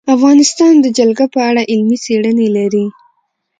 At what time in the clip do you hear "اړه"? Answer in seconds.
1.49-1.61